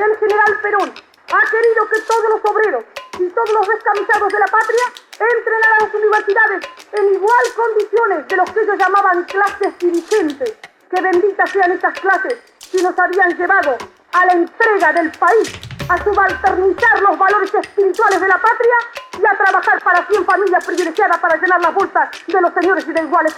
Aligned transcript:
que 0.00 0.06
el 0.06 0.16
general 0.16 0.60
Perón 0.62 0.94
ha 1.28 1.50
querido 1.50 1.88
que 1.92 2.00
todos 2.08 2.30
los 2.30 2.40
obreros 2.50 2.84
y 3.18 3.28
todos 3.28 3.52
los 3.52 3.68
descamisados 3.68 4.32
de 4.32 4.38
la 4.38 4.46
patria 4.46 4.84
entren 5.12 5.60
a 5.62 5.84
las 5.84 5.94
universidades 5.94 6.64
en 6.92 7.14
igual 7.14 7.44
condiciones 7.54 8.28
de 8.28 8.36
los 8.36 8.50
que 8.50 8.60
ellos 8.62 8.78
llamaban 8.78 9.24
clases 9.24 9.78
dirigentes. 9.78 10.56
Que 10.90 11.02
benditas 11.02 11.50
sean 11.50 11.72
estas 11.72 12.00
clases 12.00 12.38
si 12.58 12.82
nos 12.82 12.98
habían 12.98 13.36
llevado 13.36 13.76
a 14.12 14.24
la 14.24 14.32
entrega 14.32 14.92
del 14.94 15.10
país, 15.12 15.52
a 15.90 16.02
subalternizar 16.02 17.02
los 17.02 17.18
valores 17.18 17.54
espirituales 17.54 18.20
de 18.22 18.28
la 18.28 18.40
patria 18.40 18.76
y 19.20 19.26
a 19.26 19.36
trabajar 19.36 19.84
para 19.84 20.06
100 20.06 20.24
familias 20.24 20.64
privilegiadas 20.64 21.18
para 21.18 21.36
llenar 21.36 21.60
las 21.60 21.74
bolsas 21.74 22.08
de 22.26 22.40
los 22.40 22.54
señores 22.54 22.88
y 22.88 22.92
de 22.92 23.02
iguales 23.02 23.34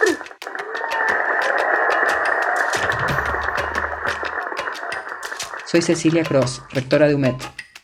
Soy 5.73 5.81
Cecilia 5.81 6.23
Cross, 6.23 6.61
rectora 6.75 7.09
de 7.09 7.15
UMED. 7.15 7.37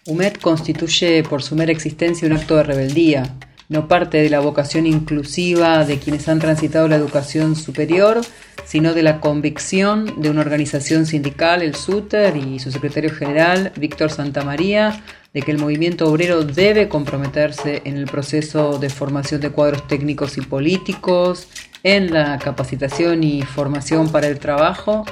UMED 0.05 0.34
constituye 0.42 1.23
por 1.23 1.42
su 1.42 1.56
mera 1.56 1.73
existencia 1.73 2.29
un 2.29 2.34
acto 2.34 2.55
de 2.56 2.62
rebeldía, 2.62 3.34
no 3.70 3.88
parte 3.88 4.19
de 4.19 4.29
la 4.29 4.41
vocación 4.41 4.87
inclusiva 4.87 5.87
de 5.87 5.98
quienes 5.98 6.29
han 6.29 6.38
transitado 6.38 6.87
la 6.87 6.96
educación 6.96 7.56
superior, 7.56 8.20
sino 8.66 8.93
de 8.93 9.02
la 9.02 9.20
convicción 9.20 10.20
de 10.20 10.29
una 10.29 10.43
organización 10.43 11.06
sindical, 11.06 11.62
el 11.62 11.74
SUTER, 11.74 12.37
y 12.37 12.59
su 12.59 12.70
secretario 12.70 13.09
general, 13.09 13.73
Víctor 13.74 14.10
Santamaría, 14.10 15.02
de 15.32 15.41
que 15.41 15.51
el 15.51 15.57
movimiento 15.57 16.10
obrero 16.10 16.45
debe 16.45 16.91
comprometerse 16.91 17.80
en 17.87 17.96
el 17.96 18.05
proceso 18.05 18.79
de 18.79 18.91
formación 18.91 19.41
de 19.41 19.48
cuadros 19.48 19.88
técnicos 19.88 20.37
y 20.37 20.43
políticos, 20.43 21.48
en 21.82 22.12
la 22.12 22.38
capacitación 22.38 23.24
y 23.24 23.41
formación 23.41 24.12
para 24.12 24.27
el 24.27 24.38
trabajo, 24.38 25.07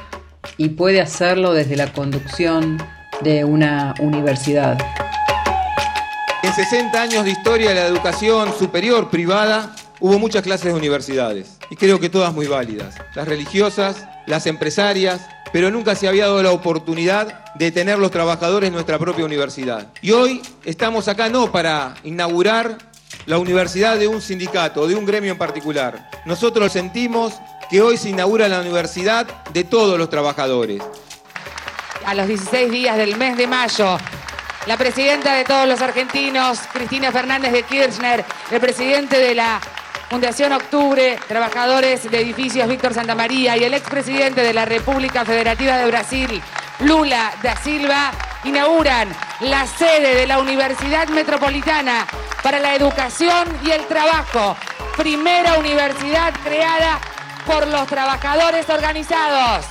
y 0.56 0.70
puede 0.70 1.00
hacerlo 1.00 1.52
desde 1.52 1.76
la 1.76 1.92
conducción 1.92 2.78
de 3.22 3.44
una 3.44 3.94
universidad. 4.00 4.78
En 6.42 6.52
60 6.54 7.00
años 7.00 7.24
de 7.24 7.30
historia 7.30 7.70
de 7.70 7.74
la 7.74 7.86
educación 7.86 8.52
superior 8.58 9.10
privada 9.10 9.74
hubo 10.00 10.18
muchas 10.18 10.42
clases 10.42 10.66
de 10.66 10.78
universidades 10.78 11.58
y 11.70 11.76
creo 11.76 11.98
que 11.98 12.08
todas 12.08 12.32
muy 12.32 12.46
válidas. 12.46 12.94
Las 13.14 13.26
religiosas, 13.26 14.06
las 14.26 14.46
empresarias, 14.46 15.26
pero 15.52 15.70
nunca 15.70 15.94
se 15.94 16.08
había 16.08 16.26
dado 16.26 16.42
la 16.42 16.52
oportunidad 16.52 17.54
de 17.54 17.72
tener 17.72 17.98
los 17.98 18.10
trabajadores 18.10 18.68
en 18.68 18.74
nuestra 18.74 18.98
propia 18.98 19.24
universidad. 19.24 19.88
Y 20.02 20.12
hoy 20.12 20.42
estamos 20.64 21.08
acá 21.08 21.28
no 21.28 21.50
para 21.50 21.94
inaugurar 22.04 22.78
la 23.26 23.38
universidad 23.38 23.98
de 23.98 24.08
un 24.08 24.20
sindicato, 24.20 24.86
de 24.86 24.94
un 24.94 25.06
gremio 25.06 25.32
en 25.32 25.38
particular. 25.38 26.10
Nosotros 26.26 26.72
sentimos 26.72 27.34
que 27.70 27.82
hoy 27.82 27.96
se 27.96 28.10
inaugura 28.10 28.48
la 28.48 28.60
universidad 28.60 29.26
de 29.52 29.64
todos 29.64 29.98
los 29.98 30.08
trabajadores 30.08 30.82
a 32.06 32.14
los 32.14 32.28
16 32.28 32.70
días 32.70 32.96
del 32.96 33.16
mes 33.16 33.36
de 33.36 33.48
mayo. 33.48 33.98
La 34.66 34.76
presidenta 34.76 35.34
de 35.34 35.44
todos 35.44 35.68
los 35.68 35.80
argentinos, 35.82 36.60
Cristina 36.72 37.10
Fernández 37.10 37.52
de 37.52 37.64
Kirchner, 37.64 38.24
el 38.50 38.60
presidente 38.60 39.18
de 39.18 39.34
la 39.34 39.60
Fundación 40.08 40.52
Octubre, 40.52 41.18
trabajadores 41.26 42.08
de 42.08 42.20
edificios 42.20 42.68
Víctor 42.68 42.94
Santamaría 42.94 43.56
y 43.56 43.64
el 43.64 43.74
expresidente 43.74 44.40
de 44.42 44.54
la 44.54 44.64
República 44.64 45.24
Federativa 45.24 45.76
de 45.76 45.86
Brasil, 45.86 46.42
Lula 46.80 47.32
da 47.42 47.56
Silva, 47.56 48.12
inauguran 48.44 49.08
la 49.40 49.66
sede 49.66 50.14
de 50.14 50.26
la 50.28 50.38
Universidad 50.38 51.08
Metropolitana 51.08 52.06
para 52.40 52.60
la 52.60 52.76
Educación 52.76 53.48
y 53.64 53.72
el 53.72 53.84
Trabajo, 53.86 54.56
primera 54.96 55.58
universidad 55.58 56.32
creada 56.44 57.00
por 57.46 57.66
los 57.68 57.86
trabajadores 57.86 58.68
organizados. 58.68 59.64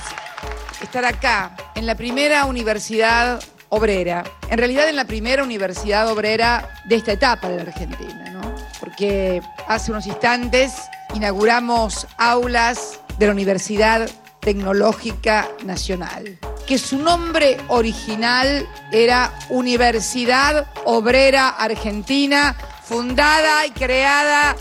Estar 0.82 1.04
acá 1.04 1.54
en 1.74 1.86
la 1.86 1.94
primera 1.94 2.46
universidad 2.46 3.42
obrera, 3.68 4.24
en 4.48 4.58
realidad 4.58 4.88
en 4.88 4.96
la 4.96 5.04
primera 5.04 5.42
universidad 5.42 6.10
obrera 6.10 6.68
de 6.86 6.96
esta 6.96 7.12
etapa 7.12 7.48
de 7.48 7.56
la 7.56 7.62
Argentina, 7.62 8.30
¿no? 8.32 8.54
Porque 8.80 9.42
hace 9.68 9.90
unos 9.90 10.06
instantes 10.06 10.72
inauguramos 11.14 12.06
aulas 12.16 13.00
de 13.18 13.26
la 13.26 13.32
Universidad 13.32 14.08
Tecnológica 14.40 15.48
Nacional, 15.64 16.38
que 16.66 16.78
su 16.78 16.98
nombre 16.98 17.58
original 17.68 18.66
era 18.92 19.32
Universidad 19.50 20.66
Obrera 20.84 21.48
Argentina, 21.48 22.56
fundada 22.84 23.66
y 23.66 23.70
creada 23.72 24.56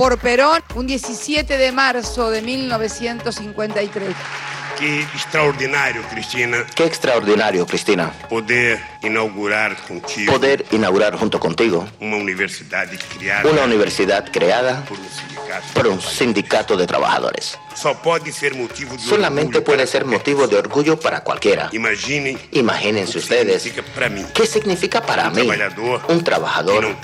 por 0.00 0.16
Perón 0.16 0.62
un 0.76 0.86
17 0.86 1.58
de 1.58 1.72
marzo 1.72 2.30
de 2.30 2.40
1953. 2.40 4.16
Qué 4.78 5.02
extraordinario, 5.02 6.00
Cristina. 6.10 6.64
Qué 6.74 6.86
extraordinario, 6.86 7.66
Cristina. 7.66 8.10
Poder 8.30 8.80
inaugurar 9.02 9.76
contigo. 9.76 10.32
Poder 10.32 10.64
inaugurar 10.70 11.16
junto 11.16 11.38
contigo. 11.38 11.86
Una 12.00 12.16
universidad 12.16 12.88
creada. 13.18 13.50
Una 13.50 13.64
universidad 13.64 14.26
creada 14.32 14.82
por 14.86 14.98
un 14.98 15.06
sindicato, 15.06 15.66
por 15.74 15.86
un 15.88 16.00
sindicato 16.00 16.76
de 16.78 16.86
trabajadores. 16.86 17.58
puede 18.02 18.32
ser 18.32 18.54
motivo 18.54 18.94
de 18.94 19.02
Solamente 19.02 19.60
puede 19.60 19.86
ser 19.86 20.06
motivo 20.06 20.48
de 20.48 20.56
orgullo 20.56 20.98
para 20.98 21.22
cualquiera. 21.22 21.68
Imaginen. 21.72 22.40
Imagínense 22.52 23.18
ustedes. 23.18 23.70
¿Qué 24.32 24.46
significa 24.46 25.02
para 25.02 25.28
mí 25.28 25.46
un 26.08 26.24
trabajador 26.24 26.96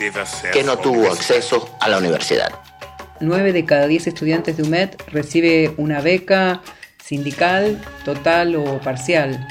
que 0.51 0.65
no 0.65 0.79
tuvo 0.79 1.13
acceso 1.13 1.77
a 1.79 1.91
la 1.91 1.99
universidad? 1.99 2.59
Nueve 3.21 3.53
de 3.53 3.65
cada 3.65 3.87
diez 3.87 4.07
estudiantes 4.07 4.57
de 4.57 4.63
UMED 4.63 4.91
recibe 5.11 5.73
una 5.79 6.01
beca 6.01 6.61
sindical, 7.03 7.81
total 8.05 8.57
o 8.57 8.79
parcial. 8.81 9.47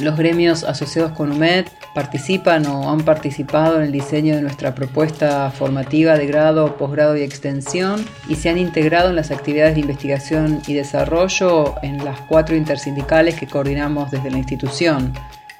Los 0.00 0.18
gremios 0.18 0.64
asociados 0.64 1.12
con 1.12 1.32
UMED 1.32 1.66
participan 1.94 2.66
o 2.66 2.90
han 2.90 3.06
participado 3.06 3.76
en 3.76 3.84
el 3.84 3.92
diseño 3.92 4.36
de 4.36 4.42
nuestra 4.42 4.74
propuesta 4.74 5.50
formativa 5.50 6.18
de 6.18 6.26
grado, 6.26 6.76
posgrado 6.76 7.16
y 7.16 7.22
extensión 7.22 8.04
y 8.28 8.34
se 8.34 8.50
han 8.50 8.58
integrado 8.58 9.08
en 9.08 9.16
las 9.16 9.30
actividades 9.30 9.76
de 9.76 9.80
investigación 9.80 10.60
y 10.66 10.74
desarrollo 10.74 11.74
en 11.82 12.04
las 12.04 12.20
cuatro 12.22 12.54
intersindicales 12.54 13.36
que 13.36 13.46
coordinamos 13.46 14.10
desde 14.10 14.30
la 14.30 14.36
institución 14.36 15.14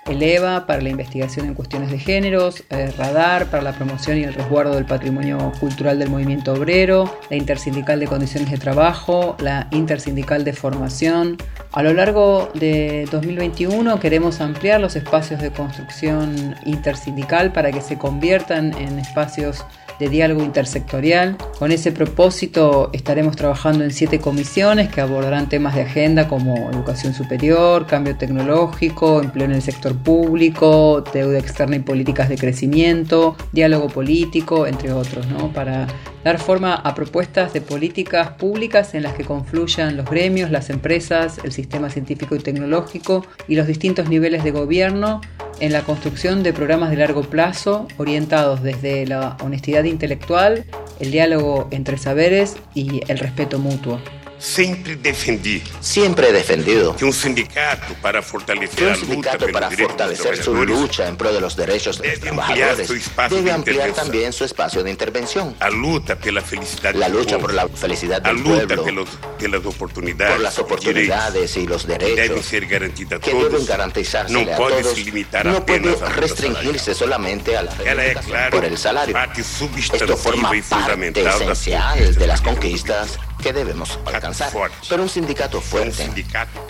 el 0.08 0.22
EVA 0.22 0.66
para 0.66 0.80
la 0.80 0.88
investigación 0.88 1.46
en 1.46 1.54
cuestiones 1.54 1.90
de 1.90 1.98
géneros, 1.98 2.64
el 2.70 2.92
Radar 2.94 3.46
para 3.46 3.62
la 3.62 3.72
promoción 3.72 4.18
y 4.18 4.24
el 4.24 4.34
resguardo 4.34 4.74
del 4.74 4.84
patrimonio 4.84 5.52
cultural 5.58 5.98
del 5.98 6.10
movimiento 6.10 6.52
obrero, 6.52 7.18
la 7.30 7.36
Intersindical 7.36 8.00
de 8.00 8.06
Condiciones 8.06 8.50
de 8.50 8.58
Trabajo, 8.58 9.36
la 9.40 9.68
Intersindical 9.70 10.44
de 10.44 10.52
Formación. 10.52 11.36
A 11.72 11.82
lo 11.82 11.92
largo 11.92 12.50
de 12.54 13.06
2021 13.10 14.00
queremos 14.00 14.40
ampliar 14.40 14.80
los 14.80 14.96
espacios 14.96 15.40
de 15.40 15.50
construcción 15.50 16.54
intersindical 16.64 17.52
para 17.52 17.72
que 17.72 17.80
se 17.80 17.98
conviertan 17.98 18.72
en 18.78 18.98
espacios 18.98 19.64
de 19.98 20.08
diálogo 20.08 20.42
intersectorial. 20.42 21.36
Con 21.58 21.72
ese 21.72 21.92
propósito 21.92 22.90
estaremos 22.92 23.36
trabajando 23.36 23.84
en 23.84 23.90
siete 23.90 24.20
comisiones 24.20 24.92
que 24.92 25.00
abordarán 25.00 25.48
temas 25.48 25.74
de 25.74 25.82
agenda 25.82 26.28
como 26.28 26.70
educación 26.70 27.14
superior, 27.14 27.86
cambio 27.86 28.16
tecnológico, 28.16 29.20
empleo 29.22 29.46
en 29.46 29.52
el 29.52 29.62
sector 29.62 29.96
público, 29.96 31.04
deuda 31.12 31.38
externa 31.38 31.76
y 31.76 31.80
políticas 31.80 32.28
de 32.28 32.36
crecimiento, 32.36 33.36
diálogo 33.52 33.88
político, 33.88 34.66
entre 34.66 34.92
otros, 34.92 35.26
¿no? 35.28 35.52
para 35.52 35.86
dar 36.24 36.38
forma 36.38 36.74
a 36.74 36.94
propuestas 36.94 37.52
de 37.52 37.60
políticas 37.60 38.30
públicas 38.30 38.94
en 38.94 39.04
las 39.04 39.14
que 39.14 39.24
confluyan 39.24 39.96
los 39.96 40.06
gremios, 40.06 40.50
las 40.50 40.70
empresas, 40.70 41.38
el 41.44 41.52
sistema 41.52 41.88
científico 41.88 42.34
y 42.34 42.40
tecnológico 42.40 43.24
y 43.46 43.54
los 43.54 43.66
distintos 43.66 44.08
niveles 44.08 44.42
de 44.42 44.50
gobierno 44.50 45.20
en 45.60 45.72
la 45.72 45.82
construcción 45.82 46.42
de 46.42 46.52
programas 46.52 46.90
de 46.90 46.96
largo 46.96 47.22
plazo 47.22 47.88
orientados 47.96 48.62
desde 48.62 49.06
la 49.06 49.36
honestidad 49.42 49.84
intelectual, 49.84 50.64
el 51.00 51.10
diálogo 51.10 51.68
entre 51.70 51.98
saberes 51.98 52.56
y 52.74 53.00
el 53.08 53.18
respeto 53.18 53.58
mutuo. 53.58 54.00
Siempre 54.38 54.96
defendí. 54.96 55.62
Siempre 55.80 56.28
he 56.28 56.32
defendido. 56.32 56.94
Que 56.96 57.04
un 57.04 57.12
sindicato 57.12 57.94
para 58.02 58.22
fortalecer, 58.22 58.88
un 58.88 58.96
sindicato 58.96 59.46
para 59.48 59.70
fortalecer 59.70 60.42
su 60.42 60.54
lucha 60.54 61.08
en 61.08 61.16
pro 61.16 61.32
de 61.32 61.40
los 61.40 61.56
derechos 61.56 62.00
de 62.00 62.10
los 62.10 62.20
trabajadores 62.20 62.90
debe 63.30 63.52
ampliar 63.52 63.92
también 63.92 64.32
su 64.32 64.44
espacio 64.44 64.82
de 64.82 64.90
intervención. 64.90 65.56
La 65.60 65.70
lucha 65.70 66.16
por 66.16 66.32
la 66.32 66.42
felicidad 66.42 66.94
La 66.94 67.08
lucha 67.08 67.38
por 67.38 67.54
la 67.54 67.68
felicidad 67.68 68.20
del 68.22 68.42
pueblo. 68.42 68.84
Por 68.86 69.50
las 69.50 69.66
oportunidades. 69.66 70.34
Por 70.34 70.42
las 70.42 70.58
oportunidades 70.58 71.56
y 71.56 71.66
los 71.66 71.86
derechos. 71.86 72.16
Deben 72.16 72.42
ser 72.42 72.66
garantizadas 72.66 73.24
que 73.24 73.34
deben 73.34 73.66
garantizarse 73.66 74.32
no 74.32 74.52
a 74.52 74.56
puede 74.56 74.82
todos. 74.82 74.98
Limitar 74.98 75.46
no 75.46 75.64
puede 75.64 75.94
restringirse 76.14 76.94
solamente 76.94 77.56
a 77.56 77.62
la 77.62 77.72
claro, 77.72 78.50
por 78.50 78.64
el 78.64 78.76
salario. 78.76 79.16
Esto 79.36 80.16
forma 80.16 80.52
parte 80.68 81.26
esencial 81.26 82.14
de 82.14 82.26
las 82.26 82.40
conquistas 82.40 83.18
que 83.42 83.52
debemos 83.52 83.98
alcanzar. 84.06 84.52
Pero 84.88 85.02
un 85.02 85.08
sindicato 85.08 85.60
fuerte 85.60 86.10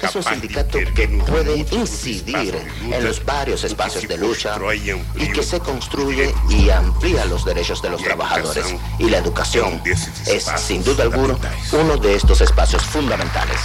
es 0.02 0.14
un 0.14 0.22
sindicato 0.22 0.78
que 0.94 1.08
puede 1.26 1.56
incidir 1.70 2.56
en 2.82 3.04
los 3.04 3.24
varios 3.24 3.64
espacios 3.64 4.06
de 4.08 4.18
lucha 4.18 4.58
y 5.14 5.32
que 5.32 5.42
se 5.42 5.60
construye 5.60 6.34
y 6.48 6.70
amplía 6.70 7.24
los 7.26 7.44
derechos 7.44 7.82
de 7.82 7.90
los 7.90 8.02
trabajadores. 8.02 8.74
Y 8.98 9.08
la 9.08 9.18
educación 9.18 9.82
es, 9.84 10.50
sin 10.56 10.82
duda 10.84 11.04
alguna, 11.04 11.36
uno 11.72 11.96
de 11.96 12.14
estos 12.14 12.40
espacios 12.40 12.82
fundamentales. 12.84 13.58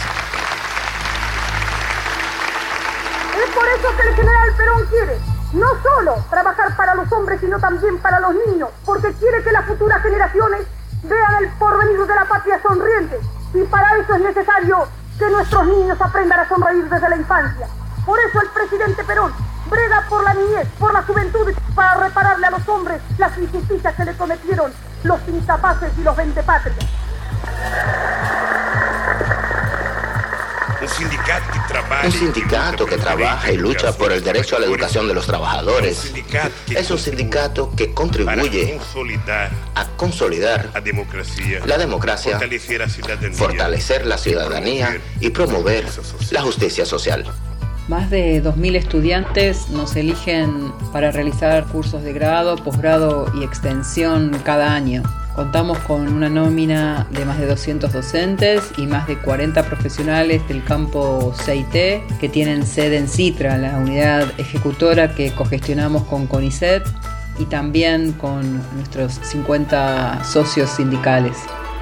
Es 3.44 3.56
por 3.56 3.68
eso 3.68 3.98
que 3.98 4.09
el 4.09 4.15
general 4.15 4.56
Perón 4.57 4.86
quiere 4.88 5.18
no 5.53 5.68
solo 5.83 6.24
trabajar 6.30 6.75
para 6.77 6.95
los 6.95 7.12
hombres, 7.12 7.39
sino 7.42 7.59
también 7.59 7.98
para 7.98 8.19
los 8.19 8.33
niños, 8.48 8.69
porque 8.86 9.12
quiere 9.13 9.44
que 9.44 9.51
las 9.51 9.65
futuras 9.65 10.01
generaciones 10.01 10.62
vean 11.03 11.44
el 11.44 11.50
porvenir 11.53 12.00
de 12.06 12.15
la 12.15 12.25
patria 12.25 12.62
sonriente. 12.62 13.19
Y 13.53 13.63
para 13.63 13.98
eso 13.98 14.15
es 14.15 14.21
necesario 14.21 14.88
que 15.18 15.30
nuestros 15.30 15.68
niños 15.68 16.01
aprendan 16.01 16.39
a 16.39 16.50
sonreír 16.50 16.89
desde 16.89 17.09
la 17.09 17.15
infancia. 17.15 17.68
Por 18.06 18.19
eso 18.19 18.42
el 18.42 18.50
presidente 18.50 19.03
Perón 19.03 19.33
brega 19.69 20.06
por 20.09 20.24
la 20.24 20.33
niñez, 20.33 20.68
por 20.80 20.94
la 20.94 21.03
juventud, 21.03 21.53
para 21.75 21.95
repararle 21.95 22.48
a 22.48 22.51
los 22.51 22.68
hombres 22.68 23.01
las 23.18 23.38
injusticias 23.38 23.95
que 23.95 24.06
le 24.06 24.15
cometieron 24.15 24.74
los 25.03 25.19
incapaces 25.27 25.92
y 25.98 26.03
los 26.03 26.15
ventepatrias. 26.15 26.77
Un 30.92 30.98
sindicato 30.98 31.54
que 31.54 31.60
trabaja, 31.68 32.06
un 32.06 32.12
sindicato 32.12 32.86
que 32.86 32.98
trabaja 32.98 33.52
y 33.52 33.58
lucha 33.58 33.92
por 33.94 34.12
el 34.12 34.24
derecho 34.24 34.58
a 34.58 34.60
la 34.60 34.66
educación 34.66 35.08
de 35.08 35.14
los 35.14 35.26
trabajadores. 35.26 36.14
Es 36.70 36.92
un 36.92 37.00
sindicato 37.00 37.74
que 37.76 37.94
contribuye 37.94 38.78
a 39.76 39.88
consolidar 39.96 40.70
la 41.66 41.78
democracia, 41.78 42.40
fortalecer 43.34 44.06
la 44.06 44.18
ciudadanía 44.18 45.00
y 45.20 45.30
promover 45.30 45.86
la 46.32 46.42
justicia 46.42 46.86
social. 46.86 47.26
Más 47.88 48.10
de 48.10 48.44
2.000 48.44 48.76
estudiantes 48.76 49.70
nos 49.70 49.96
eligen 49.96 50.72
para 50.94 51.12
realizar 51.12 51.66
cursos 51.68 52.04
de 52.04 52.14
grado, 52.14 52.56
posgrado 52.58 53.32
y 53.36 53.44
extensión 53.44 54.40
cada 54.46 54.74
año. 54.74 55.04
Contamos 55.36 55.80
con 55.80 56.10
una 56.10 56.28
nómina 56.28 57.07
de 57.10 57.24
más 57.24 57.39
de 57.39 57.45
200 57.45 57.94
docentes 57.94 58.69
y 58.78 58.86
más 58.86 59.07
de 59.07 59.18
40 59.18 59.63
profesionales 59.63 60.45
del 60.50 60.62
campo 60.62 61.33
CIT 61.45 62.18
que 62.19 62.30
tienen 62.30 62.66
sede 62.68 62.98
en 62.98 63.07
Citra, 63.07 63.57
la 63.57 63.78
unidad 63.78 64.28
ejecutora 64.38 65.16
que 65.16 65.31
cogestionamos 65.31 66.04
con 66.04 66.28
CONICET 66.28 66.83
y 67.39 67.45
también 67.45 68.12
con 68.12 68.62
nuestros 68.75 69.13
50 69.24 70.25
socios 70.25 70.69
sindicales. 70.72 71.38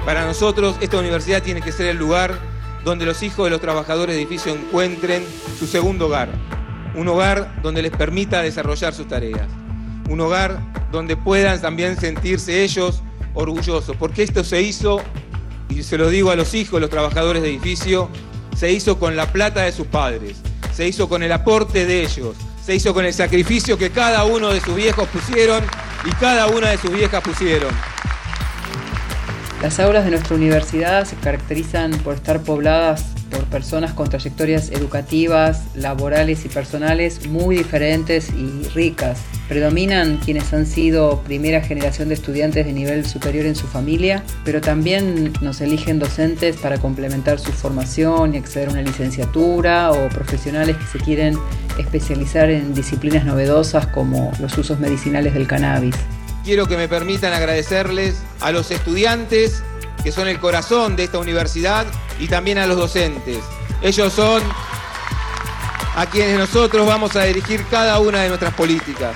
Para 0.06 0.24
nosotros 0.24 0.76
esta 0.80 0.98
universidad 0.98 1.42
tiene 1.42 1.60
que 1.60 1.72
ser 1.72 1.86
el 1.86 1.96
lugar 1.96 2.38
donde 2.84 3.04
los 3.04 3.20
hijos 3.24 3.46
de 3.46 3.50
los 3.50 3.60
trabajadores 3.60 4.14
de 4.14 4.22
edificio 4.22 4.54
encuentren 4.54 5.24
su 5.58 5.66
segundo 5.66 6.06
hogar, 6.06 6.28
un 6.94 7.08
hogar 7.08 7.60
donde 7.62 7.82
les 7.82 7.90
permita 7.90 8.42
desarrollar 8.42 8.94
sus 8.94 9.08
tareas, 9.08 9.48
un 10.08 10.20
hogar 10.20 10.60
donde 10.92 11.16
puedan 11.16 11.60
también 11.60 11.96
sentirse 11.98 12.62
ellos 12.62 13.02
orgullosos, 13.34 13.96
porque 13.96 14.22
esto 14.22 14.44
se 14.44 14.62
hizo, 14.62 15.00
y 15.68 15.82
se 15.82 15.98
lo 15.98 16.08
digo 16.08 16.30
a 16.30 16.36
los 16.36 16.54
hijos 16.54 16.80
los 16.80 16.90
trabajadores 16.90 17.42
de 17.42 17.50
edificio, 17.50 18.08
se 18.56 18.72
hizo 18.72 18.98
con 18.98 19.16
la 19.16 19.32
plata 19.32 19.62
de 19.62 19.72
sus 19.72 19.86
padres, 19.86 20.36
se 20.74 20.86
hizo 20.86 21.08
con 21.08 21.22
el 21.22 21.32
aporte 21.32 21.86
de 21.86 22.02
ellos, 22.02 22.36
se 22.64 22.74
hizo 22.74 22.92
con 22.92 23.04
el 23.04 23.14
sacrificio 23.14 23.78
que 23.78 23.90
cada 23.90 24.24
uno 24.24 24.50
de 24.50 24.60
sus 24.60 24.74
viejos 24.74 25.08
pusieron 25.08 25.64
y 26.04 26.10
cada 26.12 26.46
una 26.46 26.70
de 26.70 26.78
sus 26.78 26.92
viejas 26.92 27.22
pusieron. 27.22 27.70
Las 29.62 29.78
aulas 29.78 30.04
de 30.04 30.10
nuestra 30.12 30.36
universidad 30.36 31.04
se 31.04 31.16
caracterizan 31.16 31.90
por 31.98 32.14
estar 32.14 32.42
pobladas 32.42 33.04
por 33.30 33.44
personas 33.44 33.92
con 33.92 34.08
trayectorias 34.08 34.70
educativas, 34.70 35.64
laborales 35.74 36.44
y 36.44 36.48
personales 36.48 37.26
muy 37.26 37.56
diferentes 37.56 38.30
y 38.30 38.68
ricas. 38.74 39.20
Predominan 39.50 40.16
quienes 40.16 40.50
han 40.54 40.64
sido 40.64 41.20
primera 41.24 41.60
generación 41.60 42.08
de 42.08 42.14
estudiantes 42.14 42.64
de 42.64 42.72
nivel 42.72 43.04
superior 43.04 43.44
en 43.44 43.54
su 43.54 43.66
familia, 43.66 44.24
pero 44.42 44.62
también 44.62 45.34
nos 45.42 45.60
eligen 45.60 45.98
docentes 45.98 46.56
para 46.56 46.78
complementar 46.78 47.38
su 47.38 47.52
formación 47.52 48.34
y 48.34 48.38
acceder 48.38 48.68
a 48.68 48.70
una 48.72 48.82
licenciatura 48.82 49.90
o 49.90 50.08
profesionales 50.08 50.76
que 50.78 50.98
se 50.98 51.04
quieren 51.04 51.36
especializar 51.78 52.48
en 52.48 52.72
disciplinas 52.72 53.26
novedosas 53.26 53.86
como 53.88 54.32
los 54.40 54.56
usos 54.56 54.80
medicinales 54.80 55.34
del 55.34 55.46
cannabis 55.46 55.94
quiero 56.44 56.66
que 56.66 56.76
me 56.76 56.88
permitan 56.88 57.32
agradecerles 57.32 58.22
a 58.40 58.50
los 58.50 58.70
estudiantes, 58.70 59.62
que 60.02 60.12
son 60.12 60.28
el 60.28 60.38
corazón 60.40 60.96
de 60.96 61.04
esta 61.04 61.18
universidad, 61.18 61.86
y 62.18 62.28
también 62.28 62.58
a 62.58 62.66
los 62.66 62.76
docentes. 62.76 63.38
Ellos 63.82 64.12
son 64.12 64.42
a 65.96 66.06
quienes 66.06 66.38
nosotros 66.38 66.86
vamos 66.86 67.16
a 67.16 67.24
dirigir 67.24 67.64
cada 67.70 67.98
una 68.00 68.22
de 68.22 68.28
nuestras 68.28 68.54
políticas. 68.54 69.14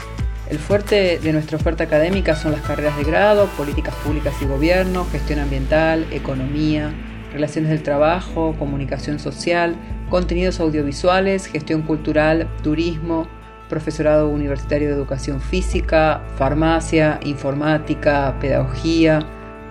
El 0.50 0.58
fuerte 0.58 1.18
de 1.22 1.32
nuestra 1.32 1.56
oferta 1.56 1.84
académica 1.84 2.36
son 2.36 2.52
las 2.52 2.60
carreras 2.60 2.98
de 2.98 3.04
grado, 3.04 3.46
políticas 3.56 3.94
públicas 3.94 4.34
y 4.42 4.44
gobierno, 4.44 5.06
gestión 5.10 5.38
ambiental, 5.38 6.06
economía, 6.10 6.92
relaciones 7.32 7.70
del 7.70 7.82
trabajo, 7.82 8.54
comunicación 8.58 9.18
social, 9.18 9.74
contenidos 10.10 10.60
audiovisuales, 10.60 11.46
gestión 11.46 11.80
cultural, 11.80 12.46
turismo, 12.62 13.26
profesorado 13.70 14.28
universitario 14.28 14.88
de 14.88 14.94
educación 14.94 15.40
física, 15.40 16.20
farmacia, 16.36 17.18
informática, 17.24 18.36
pedagogía, 18.38 19.20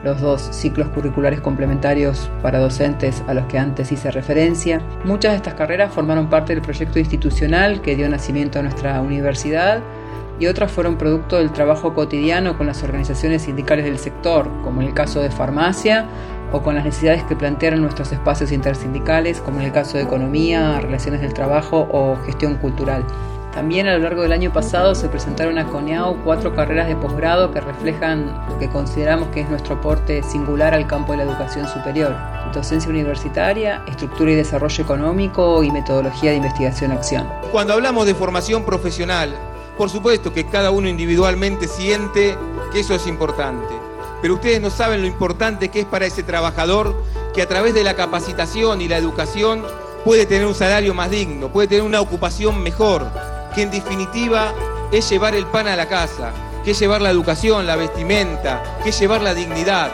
los 0.04 0.22
dos 0.22 0.42
ciclos 0.42 0.90
curriculares 0.90 1.40
complementarios 1.40 2.32
para 2.42 2.58
docentes 2.58 3.24
a 3.28 3.36
los 3.36 3.46
que 3.46 3.60
antes 3.60 3.92
hice 3.92 4.10
referencia. 4.10 4.82
Muchas 5.06 5.34
de 5.34 5.38
estas 5.38 5.54
carreras 5.54 5.94
formaron 5.94 6.32
parte 6.32 6.54
del 6.54 6.64
proyecto 6.64 6.98
institucional 6.98 7.80
que 7.82 7.96
dio 7.96 8.10
nacimiento 8.10 8.58
a 8.58 8.64
nuestra 8.64 9.00
universidad 9.02 9.84
y 10.40 10.48
otras 10.48 10.72
fueron 10.72 10.98
producto 10.98 11.38
del 11.38 11.52
trabajo 11.52 11.94
cotidiano 11.94 12.58
con 12.58 12.68
las 12.68 12.84
organizaciones 12.84 13.44
sindicales 13.44 13.86
del 13.86 14.00
sector, 14.00 14.50
como 14.64 14.82
en 14.82 14.88
el 14.88 14.94
caso 14.94 15.20
de 15.20 15.30
farmacia, 15.30 16.06
o 16.52 16.62
con 16.62 16.76
las 16.76 16.86
necesidades 16.86 17.24
que 17.24 17.36
plantearon 17.36 17.82
nuestros 17.82 18.12
espacios 18.12 18.52
intersindicales, 18.52 19.42
como 19.42 19.60
en 19.60 19.66
el 19.66 19.72
caso 19.72 19.98
de 19.98 20.04
economía, 20.04 20.80
relaciones 20.80 21.22
del 21.22 21.34
trabajo 21.34 21.88
o 21.92 22.18
gestión 22.26 22.56
cultural. 22.56 23.04
También 23.54 23.88
a 23.88 23.94
lo 23.94 24.00
largo 24.00 24.24
del 24.24 24.32
año 24.32 24.52
pasado 24.52 24.96
se 24.96 25.10
presentaron 25.10 25.60
a 25.60 25.68
CONEAU 25.68 26.24
cuatro 26.24 26.56
carreras 26.56 26.88
de 26.88 26.96
posgrado 26.96 27.52
que 27.52 27.62
reflejan 27.62 28.34
lo 28.50 28.58
que 28.58 28.68
consideramos 28.68 29.30
que 29.30 29.42
es 29.42 29.50
nuestro 29.50 29.76
aporte 29.76 30.24
singular 30.24 30.74
al 30.74 30.88
campo 30.88 31.12
de 31.12 31.20
la 31.20 31.26
educación 31.26 31.68
superior. 31.68 32.16
Docencia 32.52 32.90
universitaria, 32.90 33.84
estructura 33.88 34.32
y 34.32 34.36
desarrollo 34.36 34.84
económico 34.84 35.64
y 35.64 35.70
metodología 35.70 36.32
de 36.32 36.38
investigación-acción. 36.38 37.28
Cuando 37.52 37.74
hablamos 37.74 38.08
de 38.08 38.16
formación 38.16 38.66
profesional, 38.66 39.36
por 39.78 39.90
supuesto 39.90 40.34
que 40.34 40.46
cada 40.46 40.72
uno 40.72 40.88
individualmente 40.88 41.68
siente 41.68 42.38
que 42.72 42.80
eso 42.82 42.94
es 42.96 43.08
importante. 43.08 43.74
Pero 44.22 44.36
ustedes 44.36 44.62
no 44.62 44.70
saben 44.70 45.02
lo 45.02 45.08
importante 45.08 45.70
que 45.70 45.82
es 45.82 45.86
para 45.86 46.06
ese 46.06 46.24
trabajador 46.24 46.96
que 47.34 47.42
a 47.42 47.48
través 47.48 47.74
de 47.74 47.84
la 47.84 47.96
capacitación 47.96 48.82
y 48.82 48.88
la 48.88 48.98
educación 48.98 49.64
puede 50.06 50.26
tener 50.26 50.46
un 50.46 50.56
salario 50.56 50.94
más 50.94 51.10
digno, 51.10 51.50
puede 51.50 51.68
tener 51.68 51.84
una 51.84 52.02
ocupación 52.02 52.62
mejor, 52.62 53.06
que 53.56 53.64
en 53.64 53.72
definitiva 53.72 54.54
es 54.92 55.10
llevar 55.10 55.36
el 55.36 55.46
pan 55.48 55.68
a 55.68 55.76
la 55.76 55.88
casa, 55.88 56.32
que 56.64 56.72
es 56.72 56.80
llevar 56.80 57.02
la 57.02 57.10
educación, 57.10 57.66
la 57.66 57.76
vestimenta, 57.76 58.80
que 58.84 58.90
es 58.90 59.00
llevar 59.00 59.22
la 59.22 59.34
dignidad. 59.34 59.92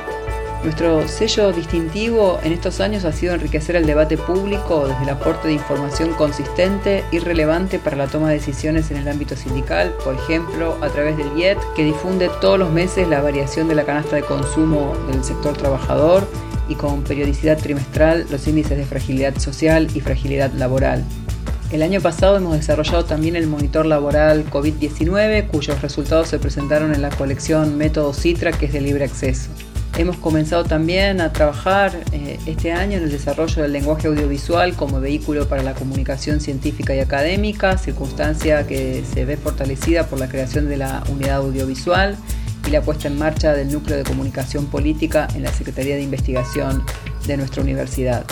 Nuestro 0.63 1.07
sello 1.07 1.53
distintivo 1.53 2.37
en 2.43 2.51
estos 2.51 2.81
años 2.81 3.05
ha 3.05 3.13
sido 3.13 3.33
enriquecer 3.33 3.77
el 3.77 3.85
debate 3.85 4.17
público 4.17 4.85
desde 4.89 5.03
el 5.03 5.09
aporte 5.09 5.47
de 5.47 5.53
información 5.53 6.13
consistente 6.15 7.05
y 7.11 7.19
relevante 7.19 7.79
para 7.79 7.95
la 7.95 8.07
toma 8.07 8.27
de 8.27 8.35
decisiones 8.35 8.91
en 8.91 8.97
el 8.97 9.07
ámbito 9.07 9.37
sindical, 9.37 9.93
por 10.03 10.15
ejemplo, 10.15 10.77
a 10.81 10.89
través 10.89 11.15
del 11.15 11.31
IET, 11.37 11.57
que 11.77 11.85
difunde 11.85 12.29
todos 12.41 12.59
los 12.59 12.71
meses 12.71 13.07
la 13.07 13.21
variación 13.21 13.69
de 13.69 13.75
la 13.75 13.85
canasta 13.85 14.17
de 14.17 14.23
consumo 14.23 14.97
del 15.09 15.23
sector 15.23 15.55
trabajador 15.55 16.27
y 16.67 16.75
con 16.75 17.03
periodicidad 17.03 17.57
trimestral 17.57 18.25
los 18.29 18.45
índices 18.45 18.77
de 18.77 18.85
fragilidad 18.85 19.37
social 19.37 19.87
y 19.95 20.01
fragilidad 20.01 20.51
laboral. 20.51 21.05
El 21.71 21.83
año 21.83 22.01
pasado 22.01 22.35
hemos 22.35 22.57
desarrollado 22.57 23.05
también 23.05 23.37
el 23.37 23.47
monitor 23.47 23.85
laboral 23.85 24.43
COVID-19, 24.49 25.47
cuyos 25.47 25.81
resultados 25.81 26.27
se 26.27 26.37
presentaron 26.37 26.93
en 26.93 27.01
la 27.01 27.11
colección 27.11 27.77
Método 27.77 28.13
Citra, 28.13 28.51
que 28.51 28.65
es 28.65 28.73
de 28.73 28.81
libre 28.81 29.05
acceso. 29.05 29.51
Hemos 29.99 30.15
comenzado 30.15 30.63
también 30.63 31.19
a 31.19 31.33
trabajar 31.33 31.91
eh, 32.13 32.39
este 32.45 32.71
año 32.71 32.95
en 32.95 33.03
el 33.03 33.11
desarrollo 33.11 33.63
del 33.63 33.73
lenguaje 33.73 34.07
audiovisual 34.07 34.73
como 34.77 35.01
vehículo 35.01 35.49
para 35.49 35.61
la 35.61 35.73
comunicación 35.73 36.39
científica 36.39 36.95
y 36.95 36.99
académica, 36.99 37.77
circunstancia 37.77 38.65
que 38.65 39.03
se 39.03 39.25
ve 39.25 39.35
fortalecida 39.35 40.07
por 40.07 40.17
la 40.17 40.29
creación 40.29 40.69
de 40.69 40.77
la 40.77 41.03
unidad 41.09 41.39
audiovisual 41.39 42.15
y 42.65 42.69
la 42.69 42.81
puesta 42.81 43.09
en 43.09 43.17
marcha 43.17 43.51
del 43.51 43.73
núcleo 43.73 43.97
de 43.97 44.05
comunicación 44.05 44.67
política 44.67 45.27
en 45.35 45.43
la 45.43 45.51
Secretaría 45.51 45.95
de 45.95 46.01
Investigación 46.03 46.81
de 47.27 47.35
nuestra 47.35 47.61
universidad. 47.61 48.25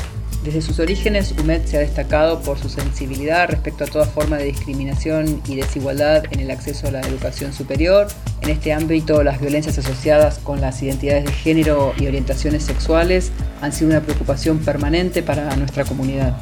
Desde 0.44 0.62
sus 0.62 0.79
orígenes, 0.79 1.34
UMED 1.38 1.65
se 1.65 1.77
ha 1.77 1.79
destacado 1.82 2.41
por 2.41 2.58
su 2.58 2.70
sensibilidad 2.70 3.50
respecto 3.50 3.84
a 3.84 3.88
toda 3.88 4.06
forma 4.06 4.38
de 4.38 4.46
discriminación 4.46 5.41
y 5.48 5.56
desigualdad 5.56 6.24
en 6.32 6.39
el 6.39 6.51
acceso 6.51 6.88
a 6.88 6.91
la 6.91 7.01
educación 7.01 7.51
superior. 7.51 8.08
En 8.41 8.50
este 8.50 8.72
ámbito, 8.72 9.24
las 9.24 9.41
violencias 9.41 9.77
asociadas 9.77 10.39
con 10.39 10.62
las 10.62 10.82
identidades 10.82 11.25
de 11.25 11.32
género 11.32 11.94
y 12.00 12.08
orientaciones 12.08 12.63
sexuales 12.63 13.32
han 13.62 13.74
sido 13.74 13.89
una 13.89 14.01
preocupación 14.01 14.60
permanente 14.60 15.22
para 15.22 15.53
nuestra 15.56 15.84
comunidad. 15.84 16.38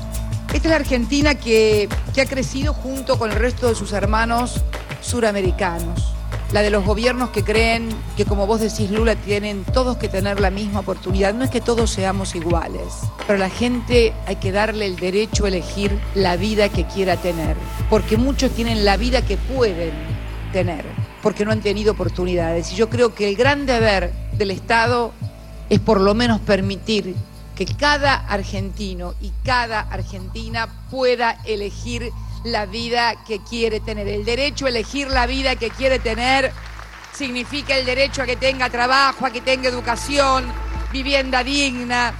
Esta 0.54 0.68
es 0.68 0.72
la 0.72 0.75
Argentina 0.75 1.36
que, 1.36 1.90
que 2.14 2.22
ha 2.22 2.25
crecido 2.25 2.74
junto 2.74 3.18
con 3.18 3.32
el 3.32 3.38
resto 3.38 3.68
de 3.68 3.75
sus 3.75 3.92
hermanos 3.94 4.64
suramericanos. 5.02 6.14
La 6.52 6.62
de 6.62 6.70
los 6.70 6.86
gobiernos 6.86 7.30
que 7.30 7.44
creen 7.44 7.90
que, 8.16 8.25
como 8.25 8.48
vos 8.48 8.62
decís, 8.62 8.90
Lula, 8.92 9.16
tienen 9.16 9.64
todos 9.66 9.98
que 9.98 10.08
tener 10.08 10.40
la 10.40 10.52
misma 10.52 10.82
oportunidad. 10.82 11.34
No 11.34 11.44
es 11.44 11.50
que 11.50 11.62
todos 11.62 11.90
seamos 11.90 12.36
iguales, 12.36 12.86
pero 13.28 13.40
la 13.40 13.50
gente 13.50 14.14
hay 14.25 14.38
que 14.38 14.52
darle 14.52 14.86
el 14.86 14.96
derecho 14.96 15.46
a 15.46 15.48
elegir 15.50 16.00
la 16.14 16.38
vida 16.38 16.70
que 16.70 16.86
quiera 16.86 17.18
tener, 17.18 17.58
porque 17.90 18.18
muchos 18.18 18.52
tienen 18.52 18.86
la 18.86 18.98
vida 18.98 19.22
que 19.24 19.38
pueden 19.38 19.92
tener, 20.54 20.86
porque 21.22 21.46
no 21.46 21.52
han 21.52 21.62
tenido 21.62 21.94
oportunidades. 21.94 22.72
Y 22.72 22.75
yo 22.75 22.90
creo 22.90 23.14
que 23.14 23.28
el 23.28 23.36
gran 23.36 23.66
deber 23.66 24.14
del 24.38 24.52
Estado 24.52 25.12
es 25.70 25.80
por 25.80 26.00
lo 26.00 26.14
menos 26.14 26.40
permitir 26.42 27.16
que 27.56 27.66
cada 27.66 28.14
argentino 28.14 29.14
y 29.22 29.32
cada 29.44 29.80
argentina 29.80 30.68
pueda 30.92 31.40
elegir 31.46 32.12
la 32.46 32.66
vida 32.66 33.24
que 33.25 33.40
quiere 33.40 33.82
tener. 33.82 34.08
El 34.08 34.24
derecho 34.24 34.66
a 34.66 34.70
elegir 34.70 35.10
la 35.10 35.28
vida 35.28 35.58
que 35.58 35.70
quiere 35.70 36.00
tener 36.00 36.52
significa 37.14 37.75
el 37.75 37.86
derecho 37.86 38.22
a 38.22 38.25
que 38.25 38.38
tenga 38.38 38.70
trabajo, 38.70 39.25
a 39.25 39.32
que 39.32 39.42
tenga 39.42 39.68
educación, 39.68 40.46
vivienda 40.94 41.44
digna, 41.44 42.14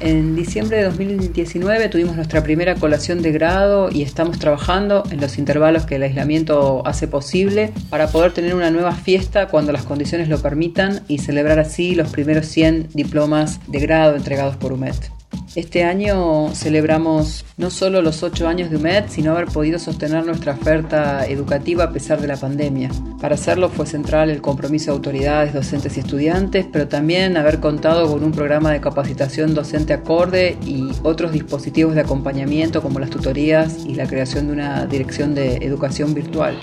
en 0.00 0.36
diciembre 0.36 0.76
de 0.76 0.84
2019 0.84 1.88
tuvimos 1.88 2.14
nuestra 2.14 2.44
primera 2.44 2.76
colación 2.76 3.20
de 3.20 3.32
grado 3.32 3.88
y 3.90 4.02
estamos 4.02 4.38
trabajando 4.38 5.02
en 5.10 5.20
los 5.20 5.38
intervalos 5.38 5.86
que 5.86 5.96
el 5.96 6.04
aislamiento 6.04 6.86
hace 6.86 7.08
posible 7.08 7.72
para 7.90 8.06
poder 8.06 8.32
tener 8.32 8.54
una 8.54 8.70
nueva 8.70 8.92
fiesta 8.92 9.48
cuando 9.48 9.72
las 9.72 9.82
condiciones 9.82 10.28
lo 10.28 10.40
permitan 10.40 11.00
y 11.08 11.18
celebrar 11.18 11.58
así 11.58 11.96
los 11.96 12.10
primeros 12.10 12.46
100 12.46 12.90
diplomas 12.94 13.58
de 13.66 13.80
grado 13.80 14.14
entregados 14.14 14.54
por 14.54 14.72
UMED. 14.72 15.17
Este 15.54 15.82
año 15.82 16.54
celebramos 16.54 17.44
no 17.56 17.70
solo 17.70 18.02
los 18.02 18.22
ocho 18.22 18.46
años 18.46 18.70
de 18.70 18.76
UMED, 18.76 19.04
sino 19.08 19.32
haber 19.32 19.46
podido 19.46 19.78
sostener 19.78 20.24
nuestra 20.26 20.52
oferta 20.52 21.26
educativa 21.26 21.84
a 21.84 21.90
pesar 21.90 22.20
de 22.20 22.28
la 22.28 22.36
pandemia. 22.36 22.90
Para 23.20 23.34
hacerlo 23.34 23.70
fue 23.70 23.86
central 23.86 24.30
el 24.30 24.42
compromiso 24.42 24.90
de 24.90 24.96
autoridades, 24.96 25.54
docentes 25.54 25.96
y 25.96 26.00
estudiantes, 26.00 26.66
pero 26.70 26.86
también 26.86 27.36
haber 27.36 27.60
contado 27.60 28.08
con 28.08 28.22
un 28.22 28.32
programa 28.32 28.72
de 28.72 28.80
capacitación 28.80 29.54
docente 29.54 29.94
acorde 29.94 30.56
y 30.64 30.90
otros 31.02 31.32
dispositivos 31.32 31.94
de 31.94 32.02
acompañamiento 32.02 32.82
como 32.82 33.00
las 33.00 33.10
tutorías 33.10 33.84
y 33.86 33.94
la 33.94 34.06
creación 34.06 34.48
de 34.48 34.52
una 34.52 34.86
dirección 34.86 35.34
de 35.34 35.56
educación 35.56 36.14
virtual. 36.14 36.60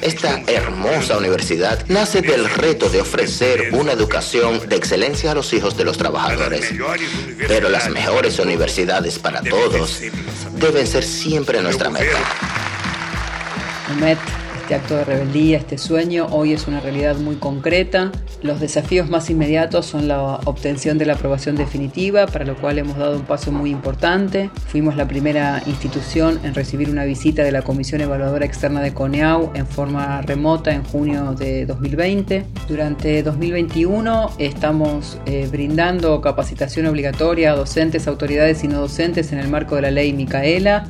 Esta 0.00 0.42
hermosa 0.46 1.18
universidad 1.18 1.84
nace 1.88 2.22
del 2.22 2.48
reto 2.48 2.88
de 2.88 3.00
ofrecer 3.00 3.70
una 3.72 3.92
educación 3.92 4.68
de 4.68 4.76
excelencia 4.76 5.32
a 5.32 5.34
los 5.34 5.52
hijos 5.52 5.76
de 5.76 5.84
los 5.84 5.98
trabajadores. 5.98 6.72
Pero 7.46 7.68
las 7.68 7.90
mejores 7.90 8.38
universidades 8.38 9.18
para 9.18 9.42
todos 9.42 10.00
deben 10.52 10.86
ser 10.86 11.04
siempre 11.04 11.60
nuestra 11.60 11.90
meta. 11.90 12.18
Este 14.64 14.76
acto 14.76 14.96
de 14.96 15.04
rebeldía, 15.04 15.58
este 15.58 15.76
sueño, 15.76 16.26
hoy 16.30 16.54
es 16.54 16.66
una 16.66 16.80
realidad 16.80 17.16
muy 17.16 17.36
concreta. 17.36 18.10
Los 18.40 18.60
desafíos 18.60 19.10
más 19.10 19.28
inmediatos 19.28 19.84
son 19.84 20.08
la 20.08 20.40
obtención 20.46 20.96
de 20.96 21.04
la 21.04 21.12
aprobación 21.12 21.54
definitiva, 21.54 22.26
para 22.26 22.46
lo 22.46 22.56
cual 22.56 22.78
hemos 22.78 22.96
dado 22.96 23.14
un 23.14 23.26
paso 23.26 23.52
muy 23.52 23.68
importante. 23.68 24.48
Fuimos 24.68 24.96
la 24.96 25.06
primera 25.06 25.62
institución 25.66 26.40
en 26.44 26.54
recibir 26.54 26.88
una 26.88 27.04
visita 27.04 27.42
de 27.42 27.52
la 27.52 27.60
Comisión 27.60 28.00
Evaluadora 28.00 28.46
Externa 28.46 28.80
de 28.80 28.94
CONEAU 28.94 29.50
en 29.52 29.66
forma 29.66 30.22
remota 30.22 30.72
en 30.72 30.82
junio 30.82 31.34
de 31.34 31.66
2020. 31.66 32.46
Durante 32.66 33.22
2021 33.22 34.30
estamos 34.38 35.18
eh, 35.26 35.46
brindando 35.52 36.22
capacitación 36.22 36.86
obligatoria 36.86 37.52
a 37.52 37.54
docentes, 37.54 38.08
autoridades 38.08 38.64
y 38.64 38.68
no 38.68 38.80
docentes 38.80 39.30
en 39.30 39.40
el 39.40 39.48
marco 39.48 39.76
de 39.76 39.82
la 39.82 39.90
ley 39.90 40.14
Micaela 40.14 40.88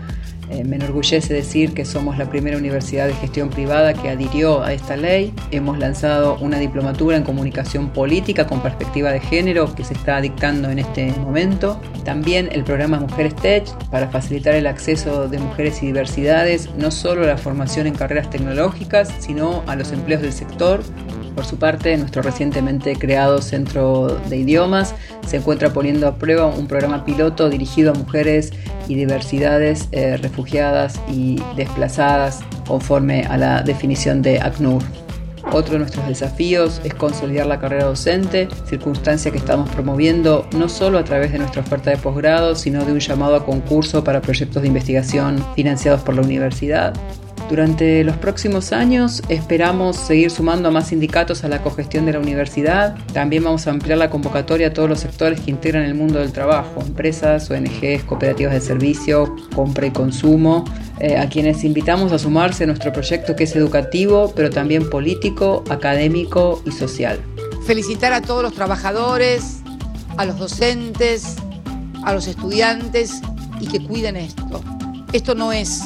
eh, 0.50 0.64
me 0.64 0.76
enorgullece 0.76 1.32
decir 1.32 1.72
que 1.72 1.84
somos 1.84 2.18
la 2.18 2.28
primera 2.28 2.56
universidad 2.56 3.06
de 3.06 3.14
gestión 3.14 3.50
privada 3.50 3.94
que 3.94 4.10
adhirió 4.10 4.62
a 4.62 4.72
esta 4.72 4.96
ley. 4.96 5.32
Hemos 5.50 5.78
lanzado 5.78 6.36
una 6.40 6.58
diplomatura 6.58 7.16
en 7.16 7.24
comunicación 7.24 7.90
política 7.90 8.46
con 8.46 8.60
perspectiva 8.60 9.10
de 9.10 9.20
género 9.20 9.74
que 9.74 9.84
se 9.84 9.94
está 9.94 10.20
dictando 10.20 10.70
en 10.70 10.78
este 10.78 11.12
momento. 11.12 11.80
También 12.04 12.48
el 12.52 12.64
programa 12.64 13.00
Mujeres 13.00 13.34
Tech 13.36 13.64
para 13.90 14.08
facilitar 14.08 14.54
el 14.54 14.66
acceso 14.66 15.28
de 15.28 15.38
mujeres 15.38 15.82
y 15.82 15.86
diversidades, 15.86 16.68
no 16.76 16.90
solo 16.90 17.22
a 17.22 17.26
la 17.26 17.38
formación 17.38 17.86
en 17.86 17.94
carreras 17.94 18.30
tecnológicas, 18.30 19.12
sino 19.18 19.62
a 19.66 19.76
los 19.76 19.92
empleos 19.92 20.22
del 20.22 20.32
sector 20.32 20.82
por 21.34 21.44
su 21.44 21.56
parte, 21.56 21.96
nuestro 21.96 22.22
recientemente 22.22 22.96
creado 22.96 23.42
Centro 23.42 24.20
de 24.28 24.36
Idiomas 24.36 24.94
se 25.26 25.38
encuentra 25.38 25.72
poniendo 25.72 26.06
a 26.06 26.16
prueba 26.16 26.46
un 26.46 26.66
programa 26.66 27.04
piloto 27.04 27.50
dirigido 27.50 27.92
a 27.92 27.94
mujeres 27.94 28.52
y 28.88 28.94
diversidades 28.94 29.88
eh, 29.92 30.16
refugiadas 30.16 31.00
y 31.08 31.40
desplazadas 31.56 32.40
conforme 32.66 33.24
a 33.24 33.36
la 33.36 33.62
definición 33.62 34.22
de 34.22 34.40
ACNUR. 34.40 34.82
Otro 35.52 35.74
de 35.74 35.80
nuestros 35.80 36.06
desafíos 36.08 36.80
es 36.84 36.94
consolidar 36.94 37.46
la 37.46 37.60
carrera 37.60 37.84
docente, 37.84 38.48
circunstancia 38.66 39.30
que 39.30 39.38
estamos 39.38 39.68
promoviendo 39.70 40.48
no 40.56 40.68
solo 40.68 40.98
a 40.98 41.04
través 41.04 41.32
de 41.32 41.38
nuestra 41.38 41.60
oferta 41.60 41.90
de 41.90 41.98
posgrado, 41.98 42.54
sino 42.54 42.84
de 42.84 42.92
un 42.92 42.98
llamado 42.98 43.36
a 43.36 43.44
concurso 43.44 44.02
para 44.02 44.22
proyectos 44.22 44.62
de 44.62 44.68
investigación 44.68 45.44
financiados 45.54 46.00
por 46.00 46.14
la 46.14 46.22
universidad. 46.22 46.94
Durante 47.48 48.02
los 48.04 48.16
próximos 48.16 48.72
años 48.72 49.22
esperamos 49.28 49.96
seguir 49.96 50.30
sumando 50.30 50.68
a 50.68 50.72
más 50.72 50.88
sindicatos 50.88 51.44
a 51.44 51.48
la 51.48 51.62
cogestión 51.62 52.06
de 52.06 52.14
la 52.14 52.18
universidad. 52.18 52.96
También 53.12 53.44
vamos 53.44 53.66
a 53.66 53.70
ampliar 53.70 53.98
la 53.98 54.08
convocatoria 54.08 54.68
a 54.68 54.72
todos 54.72 54.88
los 54.88 55.00
sectores 55.00 55.40
que 55.40 55.50
integran 55.50 55.84
el 55.84 55.94
mundo 55.94 56.20
del 56.20 56.32
trabajo, 56.32 56.80
empresas, 56.80 57.50
ONGs, 57.50 58.04
cooperativas 58.04 58.54
de 58.54 58.60
servicio, 58.62 59.36
compra 59.54 59.86
y 59.86 59.90
consumo, 59.90 60.64
eh, 61.00 61.18
a 61.18 61.28
quienes 61.28 61.64
invitamos 61.64 62.12
a 62.12 62.18
sumarse 62.18 62.64
a 62.64 62.66
nuestro 62.66 62.92
proyecto 62.92 63.36
que 63.36 63.44
es 63.44 63.54
educativo, 63.54 64.32
pero 64.34 64.48
también 64.48 64.88
político, 64.88 65.64
académico 65.68 66.62
y 66.64 66.72
social. 66.72 67.20
Felicitar 67.66 68.14
a 68.14 68.22
todos 68.22 68.42
los 68.42 68.54
trabajadores, 68.54 69.60
a 70.16 70.24
los 70.24 70.38
docentes, 70.38 71.36
a 72.04 72.14
los 72.14 72.26
estudiantes 72.26 73.20
y 73.60 73.66
que 73.66 73.84
cuiden 73.84 74.16
esto. 74.16 74.62
Esto 75.12 75.34
no 75.34 75.52
es 75.52 75.82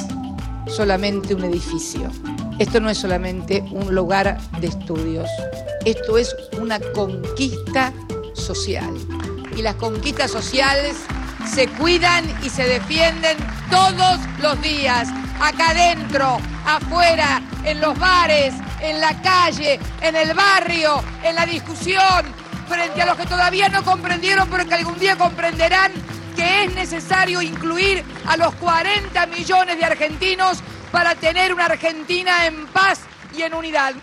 solamente 0.69 1.35
un 1.35 1.43
edificio. 1.43 2.11
Esto 2.59 2.79
no 2.79 2.89
es 2.89 2.97
solamente 2.97 3.63
un 3.71 3.93
lugar 3.93 4.37
de 4.59 4.67
estudios. 4.67 5.29
Esto 5.85 6.17
es 6.17 6.35
una 6.59 6.79
conquista 6.79 7.93
social. 8.33 8.93
Y 9.55 9.61
las 9.61 9.75
conquistas 9.75 10.31
sociales 10.31 10.95
se 11.53 11.67
cuidan 11.67 12.25
y 12.43 12.49
se 12.49 12.63
defienden 12.63 13.37
todos 13.69 14.19
los 14.41 14.61
días, 14.61 15.07
acá 15.41 15.69
adentro, 15.69 16.37
afuera, 16.65 17.41
en 17.63 17.81
los 17.81 17.97
bares, 17.97 18.53
en 18.81 18.99
la 19.01 19.19
calle, 19.21 19.79
en 20.01 20.15
el 20.15 20.33
barrio, 20.33 21.01
en 21.23 21.35
la 21.35 21.45
discusión, 21.45 22.25
frente 22.67 23.01
a 23.01 23.05
los 23.05 23.17
que 23.17 23.25
todavía 23.25 23.69
no 23.69 23.83
comprendieron, 23.83 24.47
pero 24.49 24.67
que 24.67 24.75
algún 24.75 24.99
día 24.99 25.17
comprenderán 25.17 25.91
que 26.39 26.63
es 26.63 26.73
necesario 26.73 27.41
incluir 27.41 28.01
a 28.25 28.37
los 28.37 28.55
40 28.55 29.25
millones 29.27 29.77
de 29.77 29.83
argentinos 29.83 30.59
para 30.89 31.13
tener 31.13 31.53
una 31.53 31.65
Argentina 31.65 32.45
en 32.45 32.65
paz 32.67 33.01
y 33.35 33.41
en 33.41 33.53
unidad. 33.53 33.93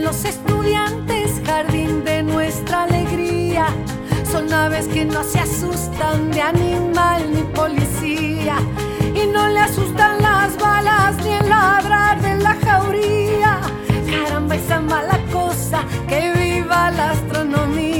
Los 0.00 0.24
estudiantes, 0.24 1.40
jardín 1.46 2.02
de 2.02 2.22
nuestra 2.22 2.84
alegría 2.84 3.66
son 4.30 4.52
aves 4.52 4.88
que 4.88 5.04
no 5.04 5.22
se 5.22 5.38
asustan 5.38 6.30
de 6.30 6.40
animal 6.40 7.22
ni 7.32 7.42
policía 7.42 8.56
y 9.14 9.26
no 9.26 9.48
le 9.48 9.60
asustan 9.60 10.20
las 10.22 10.56
balas 10.58 11.16
ni 11.22 11.32
el 11.32 11.48
ladrar 11.48 12.20
de 12.22 12.36
la 12.36 12.54
jauría. 12.64 13.60
Caramba, 14.10 14.56
esa 14.56 14.80
mala 14.80 15.18
cosa, 15.30 15.84
que 16.08 16.32
viva 16.32 16.90
la 16.90 17.10
astronomía. 17.10 17.91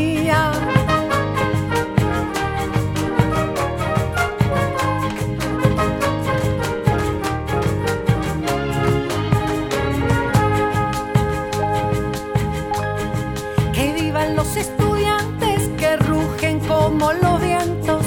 Los 14.31 14.57
estudiantes 14.57 15.69
que 15.79 15.97
rugen 15.97 16.59
como 16.61 17.13
los 17.13 17.41
vientos 17.41 18.05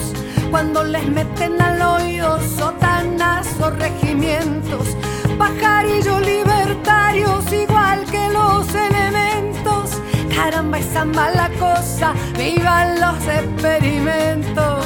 cuando 0.49 0.83
les 0.83 1.05
meten 1.07 1.61
al 1.61 1.81
hoyo 1.81 2.39
sotanas 2.57 3.47
o 3.61 3.69
regimientos. 3.69 4.95
Pajarillos 5.37 6.21
libertarios 6.21 7.51
igual 7.53 8.05
que 8.05 8.29
los 8.29 8.67
elementos. 8.73 10.01
Caramba, 10.35 10.79
esa 10.79 11.05
mala 11.05 11.49
cosa, 11.59 12.13
vivan 12.37 12.99
los 12.99 13.27
experimentos. 13.27 14.85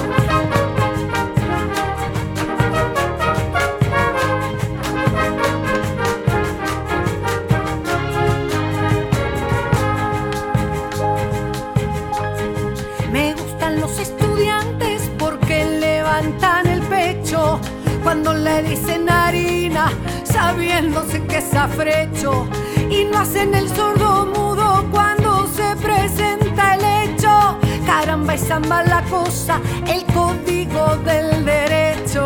los 13.72 14.00
estudiantes 14.00 15.10
porque 15.18 15.66
levantan 15.66 16.68
el 16.68 16.82
pecho 16.84 17.60
cuando 18.04 18.34
le 18.34 18.64
dicen 18.64 19.10
harina, 19.10 19.92
sabiéndose 20.24 21.24
que 21.24 21.38
es 21.38 21.54
afrecho 21.54 22.48
y 22.90 23.06
no 23.06 23.20
hacen 23.20 23.54
el 23.54 23.68
sordo 23.70 24.26
mudo 24.26 24.86
cuando 24.92 25.48
se 25.48 25.76
presenta 25.76 26.76
el 26.76 27.12
hecho. 27.12 27.58
Caramba, 27.86 28.34
esa 28.34 28.60
mala 28.60 29.04
cosa, 29.10 29.60
el 29.88 30.04
código 30.14 30.96
del 30.98 31.46
derecho. 31.46 32.26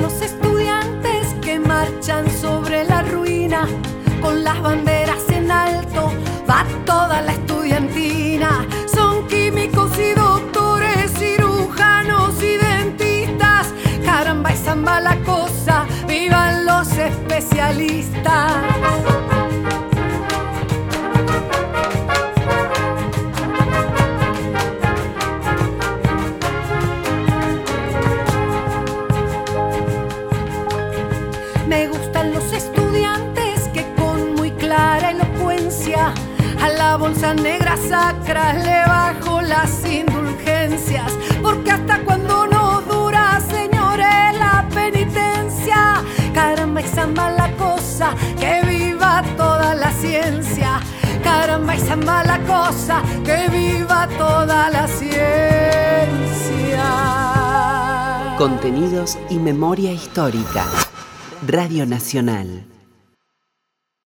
Los 0.00 0.20
estudiantes 0.20 1.34
que 1.42 1.60
marchan 1.60 2.28
sobre 2.30 2.84
la 2.84 3.02
ruina 3.02 3.68
con 4.20 4.42
las 4.42 4.60
banderas 4.60 5.22
va 6.48 6.64
toda 6.84 7.20
la 7.22 7.32
estudiantina. 7.32 8.66
Son 8.92 9.26
químicos 9.26 9.90
y 9.98 10.14
doctores, 10.14 11.12
cirujanos 11.18 12.42
y 12.42 12.56
dentistas. 12.56 13.72
Caramba 14.04 14.52
y 14.52 14.56
zamba 14.56 15.00
la 15.00 15.16
cosa, 15.24 15.86
vivan 16.06 16.66
los 16.66 16.88
especialistas. 16.92 19.21
Bolsa 37.02 37.34
negra 37.34 37.76
sacra 37.76 38.52
le 38.52 38.86
bajo 38.86 39.42
las 39.42 39.84
indulgencias, 39.84 41.12
porque 41.42 41.72
hasta 41.72 41.98
cuando 42.04 42.46
no 42.46 42.80
dura, 42.82 43.40
señores, 43.40 44.38
la 44.38 44.68
penitencia, 44.72 46.00
caramba 46.32 46.80
y 46.80 46.86
samba 46.86 47.30
la 47.30 47.50
cosa, 47.56 48.14
que 48.38 48.62
viva 48.68 49.24
toda 49.36 49.74
la 49.74 49.90
ciencia, 49.90 50.78
caramba 51.24 51.74
y 51.74 51.80
samba 51.80 52.22
la 52.22 52.38
cosa, 52.44 53.02
que 53.24 53.48
viva 53.48 54.06
toda 54.16 54.70
la 54.70 54.86
ciencia. 54.86 55.24
Contenidos 58.38 59.18
y 59.28 59.40
memoria 59.40 59.90
histórica. 59.92 60.91
Radio 61.46 61.84
Nacional. 61.86 62.71